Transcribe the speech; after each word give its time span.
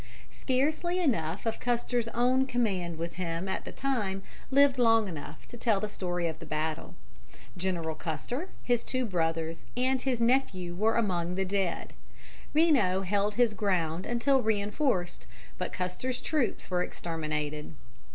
Scarcely 0.31 0.99
enough 0.99 1.45
of 1.45 1.59
Custer's 1.59 2.07
own 2.07 2.47
command 2.47 2.97
with 2.97 3.17
him 3.17 3.47
at 3.47 3.65
the 3.65 3.71
time 3.71 4.23
lived 4.49 4.79
long 4.79 5.07
enough 5.07 5.47
to 5.49 5.57
tell 5.57 5.79
the 5.79 5.87
story 5.87 6.27
of 6.27 6.39
the 6.39 6.45
battle. 6.47 6.95
General 7.55 7.93
Custer, 7.93 8.49
his 8.63 8.83
two 8.83 9.05
brothers, 9.05 9.63
and 9.77 10.01
his 10.01 10.19
nephew 10.19 10.73
were 10.73 10.95
among 10.95 11.35
the 11.35 11.45
dead. 11.45 11.93
Reno 12.51 13.01
held 13.03 13.35
his 13.35 13.53
ground 13.53 14.07
until 14.07 14.41
reinforced, 14.41 15.27
but 15.59 15.71
Custer's 15.71 16.19
troops 16.19 16.71
were 16.71 16.81
exterminated. 16.81 17.75